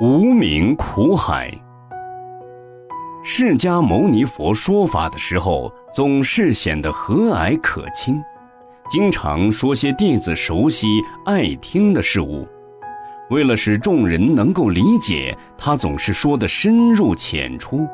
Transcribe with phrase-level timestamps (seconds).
[0.00, 1.52] 无名苦海。
[3.22, 8.18] 释迦牟尼佛说法的时候，总是显得和蔼可亲，
[8.90, 10.86] 经常说些弟子熟悉、
[11.26, 12.48] 爱听的事物。
[13.28, 17.86] 为了使众人能够理解，他总是说得深入浅出，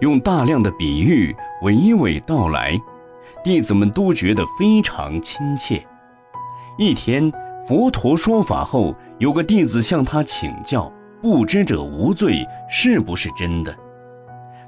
[0.00, 1.32] 用大量的比喻
[1.62, 2.76] 娓娓道来，
[3.44, 5.86] 弟子们都觉得非常亲切。
[6.76, 7.32] 一天，
[7.68, 10.92] 佛陀说法后，有个弟子向他请教
[11.22, 13.74] ：“不知者无罪，是不是真的？”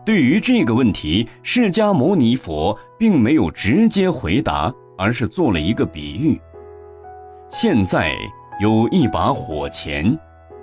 [0.06, 6.40] 对于这个问题，释迦牟尼佛并没有直接回答，而是做了一个比喻。
[7.50, 8.14] 现在。
[8.60, 10.16] 有一把火钳，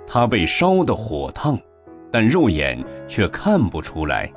[0.06, 1.58] 它被烧得火烫，
[2.10, 4.32] 但肉眼却看不出来。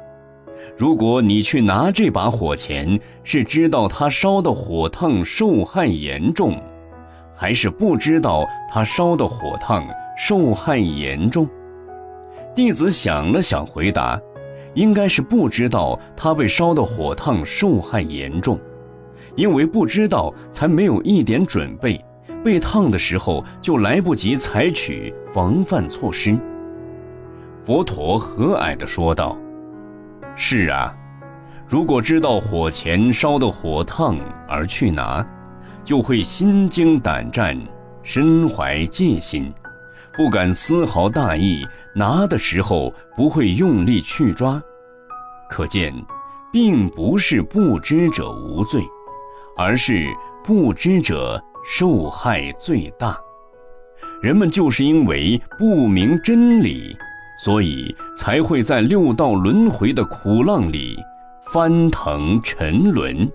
[0.78, 6.62] 如果你去拿这把火钳，是知道它烧的火烫受害严重，
[7.34, 11.48] 还是不知道它烧的火烫受害严重？
[12.56, 14.20] 弟子想了想，回答：
[14.74, 18.60] 应该是不知道他被烧的火烫受害严重，
[19.36, 22.00] 因为不知道才没有一点准备。
[22.44, 26.38] 被烫的时候就来不及采取防范措施。
[27.64, 29.36] 佛陀和蔼地说道
[30.38, 30.96] ：“是啊，
[31.68, 34.16] 如果知道火前烧得火烫
[34.48, 35.26] 而去拿，
[35.84, 37.58] 就会心惊胆战，
[38.04, 39.52] 身怀戒心，
[40.16, 41.66] 不敢丝毫大意。
[41.94, 44.62] 拿的时候不会用力去抓。
[45.50, 45.94] 可见，
[46.52, 48.84] 并不是不知者无罪，
[49.58, 50.08] 而是
[50.44, 53.18] 不知者。”受害最大，
[54.22, 56.96] 人们就是因为不明真理，
[57.44, 60.96] 所以才会在六道轮回的苦浪里
[61.52, 63.28] 翻腾沉沦。